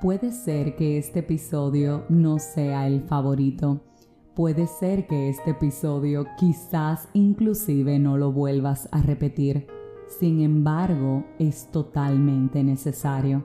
Puede 0.00 0.30
ser 0.30 0.76
que 0.76 0.96
este 0.96 1.18
episodio 1.20 2.04
no 2.08 2.38
sea 2.38 2.86
el 2.86 3.02
favorito. 3.02 3.80
Puede 4.36 4.68
ser 4.68 5.08
que 5.08 5.28
este 5.28 5.50
episodio 5.50 6.24
quizás 6.38 7.08
inclusive 7.14 7.98
no 7.98 8.16
lo 8.16 8.30
vuelvas 8.30 8.88
a 8.92 9.02
repetir. 9.02 9.66
Sin 10.06 10.40
embargo, 10.40 11.24
es 11.40 11.72
totalmente 11.72 12.62
necesario. 12.62 13.42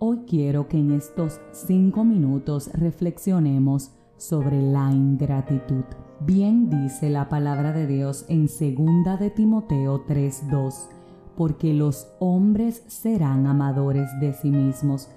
Hoy 0.00 0.24
quiero 0.26 0.66
que 0.66 0.78
en 0.78 0.90
estos 0.90 1.40
cinco 1.52 2.04
minutos 2.04 2.72
reflexionemos 2.74 3.92
sobre 4.16 4.60
la 4.62 4.90
ingratitud. 4.90 5.84
Bien 6.26 6.70
dice 6.70 7.08
la 7.08 7.28
palabra 7.28 7.72
de 7.72 7.86
Dios 7.86 8.24
en 8.28 8.48
2 8.48 9.20
de 9.20 9.30
Timoteo 9.30 10.04
3:2, 10.08 10.88
porque 11.36 11.72
los 11.72 12.08
hombres 12.18 12.82
serán 12.88 13.46
amadores 13.46 14.08
de 14.18 14.32
sí 14.32 14.50
mismos 14.50 15.08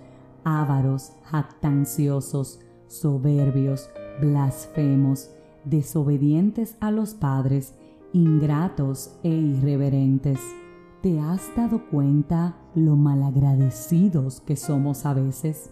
ávaros, 0.48 1.12
jactanciosos, 1.30 2.62
soberbios, 2.88 3.90
blasfemos, 4.22 5.30
desobedientes 5.66 6.78
a 6.80 6.90
los 6.90 7.14
padres, 7.14 7.76
ingratos 8.14 9.20
e 9.24 9.30
irreverentes. 9.30 10.40
¿Te 11.02 11.20
has 11.20 11.54
dado 11.54 11.90
cuenta 11.90 12.56
lo 12.76 12.96
malagradecidos 12.96 14.40
que 14.40 14.56
somos 14.56 15.06
a 15.06 15.14
veces? 15.14 15.70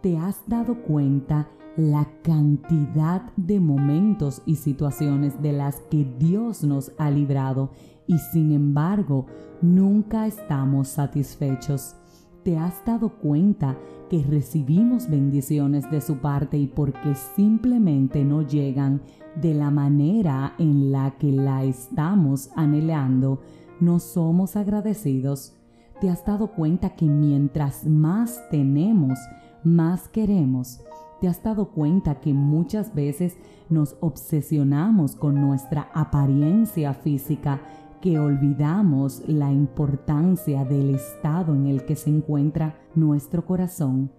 ¿Te 0.00 0.18
has 0.18 0.40
dado 0.48 0.82
cuenta 0.82 1.48
la 1.76 2.08
cantidad 2.22 3.22
de 3.36 3.60
momentos 3.60 4.42
y 4.44 4.56
situaciones 4.56 5.40
de 5.40 5.52
las 5.52 5.82
que 5.82 6.04
Dios 6.18 6.64
nos 6.64 6.90
ha 6.98 7.12
librado 7.12 7.70
y 8.08 8.18
sin 8.18 8.50
embargo 8.50 9.26
nunca 9.62 10.26
estamos 10.26 10.88
satisfechos? 10.88 11.99
¿Te 12.42 12.56
has 12.56 12.84
dado 12.86 13.10
cuenta 13.18 13.76
que 14.08 14.22
recibimos 14.22 15.08
bendiciones 15.08 15.90
de 15.90 16.00
su 16.00 16.16
parte 16.18 16.56
y 16.56 16.66
porque 16.66 17.14
simplemente 17.14 18.24
no 18.24 18.42
llegan 18.42 19.02
de 19.36 19.54
la 19.54 19.70
manera 19.70 20.54
en 20.58 20.90
la 20.90 21.12
que 21.18 21.30
la 21.30 21.64
estamos 21.64 22.50
anhelando, 22.56 23.40
no 23.78 23.98
somos 24.00 24.56
agradecidos. 24.56 25.54
¿Te 26.00 26.08
has 26.08 26.24
dado 26.24 26.48
cuenta 26.52 26.96
que 26.96 27.04
mientras 27.06 27.86
más 27.86 28.40
tenemos, 28.50 29.18
más 29.62 30.08
queremos? 30.08 30.80
¿Te 31.20 31.28
has 31.28 31.42
dado 31.42 31.68
cuenta 31.70 32.20
que 32.20 32.32
muchas 32.32 32.94
veces 32.94 33.36
nos 33.68 33.96
obsesionamos 34.00 35.14
con 35.14 35.34
nuestra 35.34 35.90
apariencia 35.92 36.94
física 36.94 37.60
que 38.00 38.18
olvidamos 38.18 39.22
la 39.26 39.52
importancia 39.52 40.64
del 40.64 40.94
estado 40.94 41.54
en 41.54 41.66
el 41.66 41.84
que 41.84 41.96
se 41.96 42.10
encuentra 42.10 42.78
nuestro 42.94 43.44
corazón? 43.44 44.10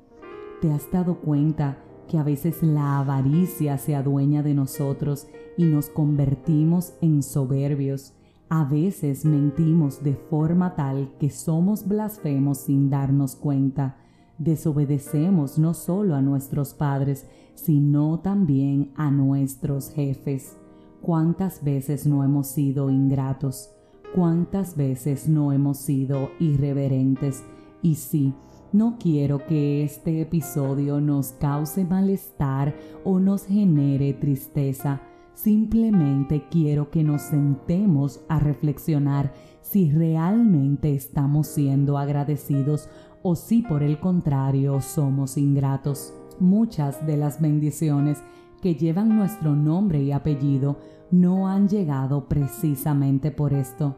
¿Te 0.61 0.71
has 0.71 0.91
dado 0.91 1.19
cuenta 1.19 1.79
que 2.07 2.17
a 2.17 2.23
veces 2.23 2.61
la 2.61 2.99
avaricia 2.99 3.77
se 3.77 3.95
adueña 3.95 4.43
de 4.43 4.53
nosotros 4.53 5.27
y 5.57 5.65
nos 5.65 5.89
convertimos 5.89 6.93
en 7.01 7.23
soberbios? 7.23 8.13
A 8.49 8.65
veces 8.65 9.25
mentimos 9.25 10.03
de 10.03 10.13
forma 10.13 10.75
tal 10.75 11.13
que 11.19 11.29
somos 11.29 11.87
blasfemos 11.87 12.59
sin 12.59 12.89
darnos 12.89 13.35
cuenta. 13.35 13.97
Desobedecemos 14.37 15.57
no 15.57 15.73
solo 15.73 16.15
a 16.15 16.21
nuestros 16.21 16.73
padres, 16.73 17.25
sino 17.55 18.19
también 18.19 18.91
a 18.95 19.09
nuestros 19.09 19.89
jefes. 19.91 20.57
¿Cuántas 21.01 21.63
veces 21.63 22.05
no 22.05 22.23
hemos 22.23 22.45
sido 22.45 22.91
ingratos? 22.91 23.71
¿Cuántas 24.13 24.77
veces 24.77 25.27
no 25.27 25.51
hemos 25.51 25.79
sido 25.79 26.29
irreverentes? 26.39 27.43
Y 27.81 27.95
sí, 27.95 28.35
no 28.71 28.97
quiero 28.99 29.43
que 29.47 29.83
este 29.83 30.21
episodio 30.21 31.01
nos 31.01 31.31
cause 31.31 31.85
malestar 31.85 32.75
o 33.03 33.19
nos 33.19 33.47
genere 33.47 34.13
tristeza. 34.13 35.01
Simplemente 35.33 36.43
quiero 36.51 36.91
que 36.91 37.03
nos 37.03 37.23
sentemos 37.23 38.19
a 38.29 38.37
reflexionar 38.37 39.33
si 39.63 39.89
realmente 39.89 40.93
estamos 40.93 41.47
siendo 41.47 41.97
agradecidos 41.97 42.89
o 43.23 43.35
si 43.35 43.63
por 43.63 43.81
el 43.81 43.99
contrario 43.99 44.79
somos 44.81 45.35
ingratos. 45.37 46.13
Muchas 46.39 47.07
de 47.07 47.17
las 47.17 47.41
bendiciones 47.41 48.19
que 48.61 48.75
llevan 48.75 49.09
nuestro 49.15 49.55
nombre 49.55 50.01
y 50.01 50.11
apellido 50.11 50.77
no 51.09 51.47
han 51.47 51.67
llegado 51.67 52.29
precisamente 52.29 53.31
por 53.31 53.53
esto. 53.53 53.97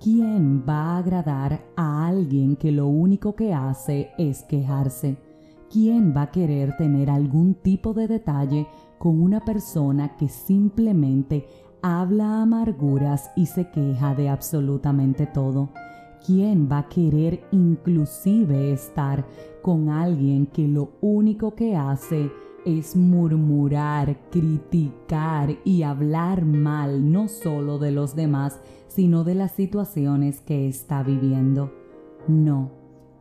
¿Quién 0.00 0.64
va 0.66 0.94
a 0.94 0.98
agradar 0.98 1.64
a 1.76 2.06
alguien 2.06 2.56
que 2.56 2.70
lo 2.70 2.86
único 2.86 3.34
que 3.34 3.52
hace 3.52 4.10
es 4.16 4.42
quejarse? 4.44 5.16
¿Quién 5.70 6.14
va 6.16 6.22
a 6.22 6.30
querer 6.30 6.76
tener 6.76 7.10
algún 7.10 7.54
tipo 7.54 7.92
de 7.92 8.06
detalle 8.06 8.66
con 8.98 9.20
una 9.20 9.44
persona 9.44 10.16
que 10.16 10.28
simplemente 10.28 11.46
habla 11.82 12.42
amarguras 12.42 13.30
y 13.36 13.46
se 13.46 13.70
queja 13.70 14.14
de 14.14 14.28
absolutamente 14.28 15.26
todo? 15.26 15.70
¿Quién 16.24 16.68
va 16.70 16.78
a 16.78 16.88
querer 16.88 17.44
inclusive 17.52 18.72
estar 18.72 19.26
con 19.62 19.88
alguien 19.88 20.46
que 20.46 20.68
lo 20.68 20.92
único 21.00 21.54
que 21.54 21.76
hace 21.76 22.30
es 22.66 22.96
murmurar, 22.96 24.18
criticar 24.30 25.56
y 25.64 25.84
hablar 25.84 26.44
mal 26.44 27.10
no 27.10 27.28
solo 27.28 27.78
de 27.78 27.92
los 27.92 28.16
demás, 28.16 28.60
sino 28.88 29.24
de 29.24 29.36
las 29.36 29.52
situaciones 29.52 30.40
que 30.40 30.68
está 30.68 31.02
viviendo? 31.02 31.72
No, 32.26 32.72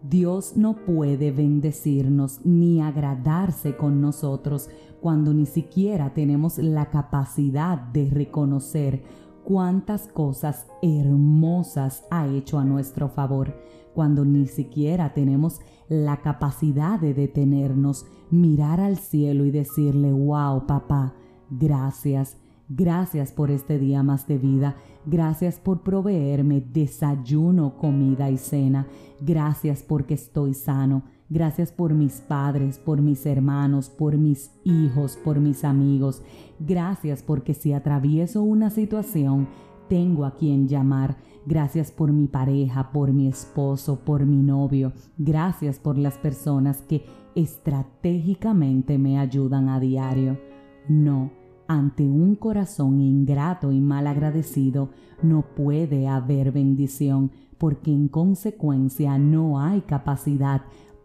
Dios 0.02 0.58
no 0.58 0.76
puede 0.76 1.32
bendecirnos 1.32 2.44
ni 2.44 2.82
agradarse 2.82 3.78
con 3.78 4.02
nosotros 4.02 4.70
cuando 5.00 5.34
ni 5.34 5.46
siquiera 5.46 6.14
tenemos 6.14 6.58
la 6.58 6.90
capacidad 6.90 7.78
de 7.78 8.10
reconocer 8.10 9.04
cuántas 9.44 10.08
cosas 10.08 10.66
hermosas 10.82 12.04
ha 12.10 12.28
hecho 12.28 12.58
a 12.58 12.66
nuestro 12.66 13.10
favor, 13.10 13.56
cuando 13.96 14.24
ni 14.26 14.46
siquiera 14.46 15.14
tenemos 15.16 15.62
la 15.90 16.18
capacidad 16.18 17.00
de 17.00 17.16
detenernos, 17.16 18.06
mirar 18.30 18.80
al 18.80 18.98
cielo 18.98 19.46
y 19.46 19.52
decirle, 19.52 20.12
wow, 20.12 20.68
papá, 20.68 21.16
gracias, 21.50 22.38
gracias 22.70 23.32
por 23.32 23.50
este 23.50 23.80
día 23.80 24.04
más 24.04 24.28
de 24.28 24.38
vida, 24.38 24.76
gracias 25.08 25.58
por 25.60 25.82
proveerme 25.82 26.62
desayuno, 26.62 27.78
comida 27.78 28.30
y 28.30 28.38
cena, 28.38 28.88
gracias 29.22 29.82
porque 29.82 30.14
estoy 30.14 30.54
sano, 30.54 31.04
Gracias 31.28 31.72
por 31.72 31.96
mis 31.96 32.22
padres, 32.22 32.78
por 32.78 33.02
mis 33.02 33.26
hermanos, 33.26 33.90
por 33.90 34.16
mis 34.16 34.52
hijos, 34.64 35.18
por 35.18 35.40
mis 35.40 35.64
amigos. 35.64 36.22
Gracias 36.60 37.24
porque 37.24 37.56
si 37.56 37.74
atravieso 37.74 38.44
una 38.44 38.70
situación, 38.70 39.48
tengo 39.88 40.26
a 40.26 40.36
quien 40.36 40.68
llamar. 40.68 41.18
Gracias 41.46 41.92
por 41.92 42.12
mi 42.12 42.28
pareja, 42.28 42.92
por 42.92 43.14
mi 43.14 43.28
esposo, 43.28 44.00
por 44.04 44.26
mi 44.26 44.42
novio. 44.42 44.94
Gracias 45.18 45.80
por 45.80 45.98
las 45.98 46.18
personas 46.18 46.82
que 46.82 47.06
estratégicamente 47.36 48.98
me 48.98 49.20
ayudan 49.20 49.70
a 49.70 49.80
diario. 49.80 50.40
No, 50.88 51.32
ante 51.68 52.04
un 52.04 52.36
corazón 52.36 53.02
ingrato 53.02 53.72
y 53.72 53.80
mal 53.80 54.08
agradecido 54.08 54.90
no 55.22 55.44
puede 55.56 56.08
haber 56.08 56.52
bendición 56.52 57.32
porque 57.58 57.92
en 57.92 58.08
consecuencia 58.08 59.18
no 59.18 59.60
hay 59.60 59.82
capacidad 59.82 60.64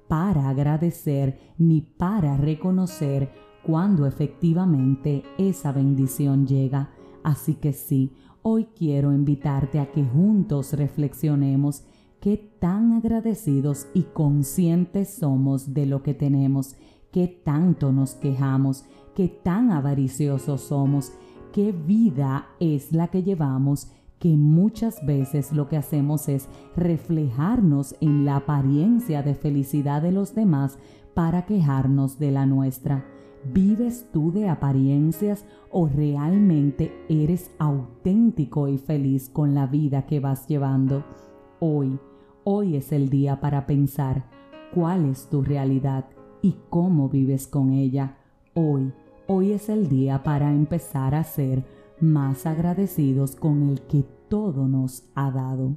para 0.08 0.48
agradecer 0.48 1.38
ni 1.56 1.80
para 1.82 2.36
reconocer 2.36 3.30
cuando 3.62 4.06
efectivamente 4.06 5.22
esa 5.38 5.72
bendición 5.72 6.46
llega. 6.46 6.90
Así 7.22 7.54
que 7.54 7.72
sí, 7.72 8.12
hoy 8.42 8.68
quiero 8.76 9.12
invitarte 9.12 9.78
a 9.78 9.90
que 9.90 10.04
juntos 10.04 10.72
reflexionemos 10.72 11.84
qué 12.20 12.36
tan 12.58 12.92
agradecidos 12.92 13.86
y 13.94 14.02
conscientes 14.02 15.14
somos 15.14 15.72
de 15.74 15.86
lo 15.86 16.02
que 16.02 16.14
tenemos, 16.14 16.76
qué 17.12 17.28
tanto 17.28 17.92
nos 17.92 18.14
quejamos, 18.14 18.84
qué 19.14 19.28
tan 19.28 19.70
avariciosos 19.70 20.60
somos, 20.62 21.12
qué 21.52 21.72
vida 21.72 22.48
es 22.60 22.92
la 22.92 23.08
que 23.08 23.22
llevamos 23.22 23.90
que 24.18 24.36
muchas 24.36 25.04
veces 25.04 25.50
lo 25.50 25.68
que 25.68 25.78
hacemos 25.78 26.28
es 26.28 26.46
reflejarnos 26.76 27.96
en 28.02 28.26
la 28.26 28.36
apariencia 28.36 29.22
de 29.22 29.34
felicidad 29.34 30.02
de 30.02 30.12
los 30.12 30.34
demás 30.34 30.78
para 31.14 31.46
quejarnos 31.46 32.18
de 32.18 32.30
la 32.30 32.44
nuestra. 32.44 33.19
¿Vives 33.44 34.06
tú 34.12 34.32
de 34.32 34.50
apariencias 34.50 35.46
o 35.70 35.88
realmente 35.88 36.92
eres 37.08 37.50
auténtico 37.58 38.68
y 38.68 38.76
feliz 38.76 39.30
con 39.30 39.54
la 39.54 39.66
vida 39.66 40.04
que 40.04 40.20
vas 40.20 40.46
llevando? 40.46 41.04
Hoy, 41.58 41.98
hoy 42.44 42.76
es 42.76 42.92
el 42.92 43.08
día 43.08 43.40
para 43.40 43.66
pensar 43.66 44.26
cuál 44.74 45.06
es 45.06 45.28
tu 45.30 45.42
realidad 45.42 46.04
y 46.42 46.56
cómo 46.68 47.08
vives 47.08 47.46
con 47.46 47.72
ella. 47.72 48.18
Hoy, 48.52 48.92
hoy 49.26 49.52
es 49.52 49.70
el 49.70 49.88
día 49.88 50.22
para 50.22 50.52
empezar 50.52 51.14
a 51.14 51.24
ser 51.24 51.64
más 51.98 52.44
agradecidos 52.44 53.36
con 53.36 53.70
el 53.70 53.80
que 53.82 54.04
todo 54.28 54.68
nos 54.68 55.04
ha 55.14 55.30
dado. 55.30 55.76